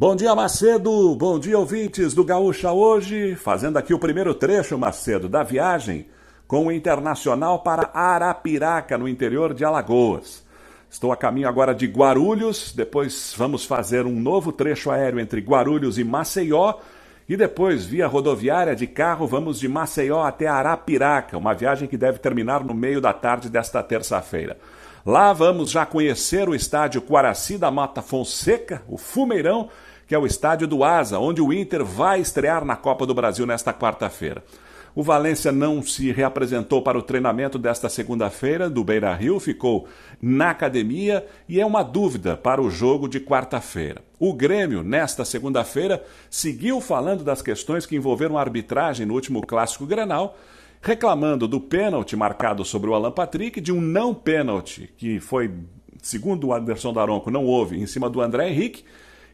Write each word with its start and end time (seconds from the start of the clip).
Bom 0.00 0.16
dia, 0.16 0.34
Macedo. 0.34 1.14
Bom 1.14 1.38
dia, 1.38 1.58
ouvintes 1.58 2.14
do 2.14 2.24
Gaúcha 2.24 2.72
hoje. 2.72 3.34
Fazendo 3.34 3.76
aqui 3.76 3.92
o 3.92 3.98
primeiro 3.98 4.32
trecho, 4.32 4.78
Macedo, 4.78 5.28
da 5.28 5.42
viagem 5.42 6.06
com 6.48 6.68
o 6.68 6.72
Internacional 6.72 7.58
para 7.58 7.90
Arapiraca, 7.92 8.96
no 8.96 9.06
interior 9.06 9.52
de 9.52 9.62
Alagoas. 9.62 10.42
Estou 10.88 11.12
a 11.12 11.18
caminho 11.18 11.46
agora 11.46 11.74
de 11.74 11.86
Guarulhos, 11.86 12.72
depois 12.74 13.34
vamos 13.36 13.66
fazer 13.66 14.06
um 14.06 14.18
novo 14.18 14.52
trecho 14.52 14.90
aéreo 14.90 15.20
entre 15.20 15.42
Guarulhos 15.42 15.98
e 15.98 16.02
Maceió. 16.02 16.76
E 17.28 17.36
depois, 17.36 17.84
via 17.84 18.06
rodoviária 18.06 18.74
de 18.74 18.86
carro, 18.86 19.26
vamos 19.26 19.60
de 19.60 19.68
Maceió 19.68 20.22
até 20.22 20.46
Arapiraca, 20.46 21.36
uma 21.36 21.52
viagem 21.52 21.86
que 21.86 21.98
deve 21.98 22.18
terminar 22.20 22.64
no 22.64 22.72
meio 22.72 23.02
da 23.02 23.12
tarde 23.12 23.50
desta 23.50 23.82
terça-feira. 23.82 24.56
Lá 25.04 25.32
vamos 25.32 25.70
já 25.70 25.86
conhecer 25.86 26.46
o 26.46 26.54
estádio 26.54 27.00
Quaraci 27.00 27.56
da 27.56 27.70
Mata 27.70 28.02
Fonseca, 28.02 28.82
o 28.86 28.98
Fumeirão, 28.98 29.70
que 30.06 30.14
é 30.14 30.18
o 30.18 30.26
estádio 30.26 30.66
do 30.68 30.84
Asa, 30.84 31.18
onde 31.18 31.40
o 31.40 31.52
Inter 31.54 31.82
vai 31.82 32.20
estrear 32.20 32.66
na 32.66 32.76
Copa 32.76 33.06
do 33.06 33.14
Brasil 33.14 33.46
nesta 33.46 33.72
quarta-feira. 33.72 34.44
O 34.94 35.02
Valência 35.02 35.52
não 35.52 35.82
se 35.82 36.12
reapresentou 36.12 36.82
para 36.82 36.98
o 36.98 37.02
treinamento 37.02 37.58
desta 37.58 37.88
segunda-feira 37.88 38.68
do 38.68 38.84
Beira 38.84 39.14
Rio, 39.14 39.40
ficou 39.40 39.88
na 40.20 40.50
academia 40.50 41.24
e 41.48 41.60
é 41.60 41.64
uma 41.64 41.82
dúvida 41.82 42.36
para 42.36 42.60
o 42.60 42.68
jogo 42.68 43.08
de 43.08 43.20
quarta-feira. 43.20 44.02
O 44.18 44.34
Grêmio, 44.34 44.82
nesta 44.82 45.24
segunda-feira, 45.24 46.04
seguiu 46.28 46.78
falando 46.78 47.24
das 47.24 47.40
questões 47.40 47.86
que 47.86 47.96
envolveram 47.96 48.36
a 48.36 48.40
arbitragem 48.42 49.06
no 49.06 49.14
último 49.14 49.40
clássico 49.46 49.86
Grenal, 49.86 50.36
reclamando 50.80 51.46
do 51.46 51.60
pênalti 51.60 52.16
marcado 52.16 52.64
sobre 52.64 52.90
o 52.90 52.94
Alan 52.94 53.12
Patrick, 53.12 53.60
de 53.60 53.72
um 53.72 53.80
não 53.80 54.14
pênalti 54.14 54.92
que 54.96 55.20
foi, 55.20 55.52
segundo 56.02 56.48
o 56.48 56.54
Anderson 56.54 56.92
Daronco, 56.92 57.30
não 57.30 57.44
houve 57.44 57.78
em 57.78 57.86
cima 57.86 58.08
do 58.08 58.20
André 58.20 58.48
Henrique 58.48 58.84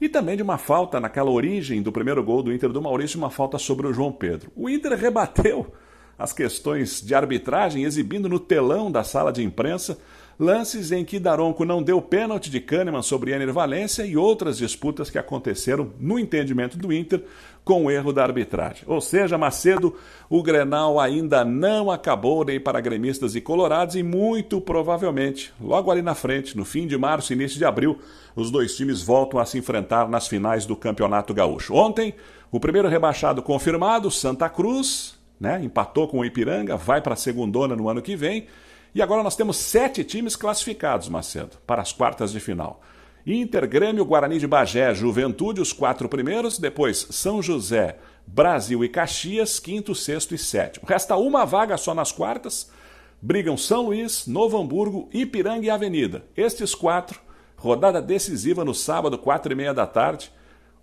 e 0.00 0.08
também 0.08 0.36
de 0.36 0.42
uma 0.42 0.58
falta 0.58 1.00
naquela 1.00 1.30
origem 1.30 1.82
do 1.82 1.92
primeiro 1.92 2.22
gol 2.22 2.42
do 2.42 2.52
Inter 2.52 2.70
do 2.70 2.82
Maurício, 2.82 3.18
uma 3.18 3.30
falta 3.30 3.58
sobre 3.58 3.86
o 3.86 3.92
João 3.92 4.12
Pedro. 4.12 4.50
O 4.56 4.68
Inter 4.68 4.96
rebateu 4.98 5.72
as 6.18 6.32
questões 6.32 7.00
de 7.00 7.14
arbitragem, 7.14 7.84
exibindo 7.84 8.28
no 8.28 8.38
telão 8.38 8.90
da 8.90 9.02
sala 9.02 9.32
de 9.32 9.42
imprensa 9.42 9.98
lances 10.42 10.90
em 10.90 11.04
que 11.04 11.20
Daronco 11.20 11.64
não 11.64 11.80
deu 11.80 12.02
pênalti 12.02 12.50
de 12.50 12.60
Kahneman 12.60 13.00
sobre 13.00 13.30
Ener 13.30 13.52
Valência 13.52 14.04
e 14.04 14.16
outras 14.16 14.58
disputas 14.58 15.08
que 15.08 15.16
aconteceram 15.16 15.92
no 16.00 16.18
entendimento 16.18 16.76
do 16.76 16.92
Inter 16.92 17.22
com 17.64 17.84
o 17.84 17.90
erro 17.90 18.12
da 18.12 18.24
arbitragem. 18.24 18.82
Ou 18.88 19.00
seja, 19.00 19.38
Macedo, 19.38 19.94
o 20.28 20.42
Grenal 20.42 20.98
ainda 20.98 21.44
não 21.44 21.92
acabou 21.92 22.44
nem 22.44 22.58
para 22.58 22.80
gremistas 22.80 23.36
e 23.36 23.40
colorados 23.40 23.94
e 23.94 24.02
muito 24.02 24.60
provavelmente, 24.60 25.54
logo 25.60 25.92
ali 25.92 26.02
na 26.02 26.14
frente, 26.14 26.56
no 26.56 26.64
fim 26.64 26.88
de 26.88 26.98
março, 26.98 27.32
início 27.32 27.56
de 27.56 27.64
abril, 27.64 28.00
os 28.34 28.50
dois 28.50 28.76
times 28.76 29.00
voltam 29.00 29.38
a 29.38 29.46
se 29.46 29.58
enfrentar 29.58 30.08
nas 30.08 30.26
finais 30.26 30.66
do 30.66 30.74
Campeonato 30.74 31.32
Gaúcho. 31.32 31.72
Ontem, 31.72 32.14
o 32.50 32.58
primeiro 32.58 32.88
rebaixado 32.88 33.40
confirmado, 33.42 34.10
Santa 34.10 34.48
Cruz, 34.48 35.14
né, 35.38 35.62
empatou 35.62 36.08
com 36.08 36.18
o 36.18 36.24
Ipiranga, 36.24 36.76
vai 36.76 37.00
para 37.00 37.14
a 37.14 37.16
segundona 37.16 37.76
no 37.76 37.88
ano 37.88 38.02
que 38.02 38.16
vem. 38.16 38.48
E 38.94 39.00
agora 39.00 39.22
nós 39.22 39.36
temos 39.36 39.56
sete 39.56 40.04
times 40.04 40.36
classificados, 40.36 41.08
Macedo, 41.08 41.56
para 41.66 41.80
as 41.80 41.92
quartas 41.92 42.30
de 42.30 42.40
final. 42.40 42.82
Inter, 43.26 43.66
Grêmio, 43.68 44.04
Guarani 44.04 44.38
de 44.38 44.46
Bagé, 44.46 44.92
Juventude, 44.92 45.60
os 45.60 45.72
quatro 45.72 46.08
primeiros, 46.08 46.58
depois 46.58 47.06
São 47.10 47.40
José, 47.40 47.96
Brasil 48.26 48.84
e 48.84 48.88
Caxias, 48.88 49.58
quinto, 49.58 49.94
sexto 49.94 50.34
e 50.34 50.38
sétimo. 50.38 50.86
Resta 50.86 51.16
uma 51.16 51.46
vaga 51.46 51.76
só 51.76 51.94
nas 51.94 52.12
quartas. 52.12 52.70
Brigam 53.20 53.56
São 53.56 53.86
Luís, 53.86 54.26
Novo 54.26 54.60
Hamburgo, 54.60 55.08
Ipiranga 55.12 55.64
e 55.64 55.70
Avenida. 55.70 56.24
Estes 56.36 56.74
quatro, 56.74 57.20
rodada 57.56 58.02
decisiva 58.02 58.64
no 58.64 58.74
sábado, 58.74 59.16
quatro 59.16 59.52
e 59.52 59.54
meia 59.54 59.72
da 59.72 59.86
tarde. 59.86 60.32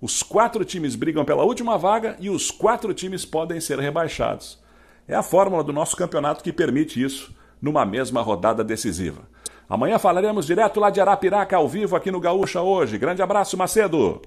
Os 0.00 0.22
quatro 0.22 0.64
times 0.64 0.94
brigam 0.94 1.24
pela 1.24 1.42
última 1.42 1.76
vaga 1.76 2.16
e 2.20 2.30
os 2.30 2.50
quatro 2.50 2.94
times 2.94 3.24
podem 3.24 3.60
ser 3.60 3.80
rebaixados. 3.80 4.58
É 5.06 5.14
a 5.14 5.22
fórmula 5.22 5.64
do 5.64 5.72
nosso 5.72 5.96
campeonato 5.96 6.44
que 6.44 6.52
permite 6.52 7.02
isso 7.02 7.36
numa 7.60 7.84
mesma 7.84 8.20
rodada 8.20 8.62
decisiva. 8.62 9.22
Amanhã 9.68 9.98
falaremos 9.98 10.46
direto 10.46 10.80
lá 10.80 10.90
de 10.90 11.00
Arapiraca, 11.00 11.56
ao 11.56 11.68
vivo 11.68 11.94
aqui 11.94 12.10
no 12.10 12.20
Gaúcha 12.20 12.62
hoje. 12.62 12.96
Grande 12.98 13.22
abraço, 13.22 13.56
Macedo! 13.56 14.22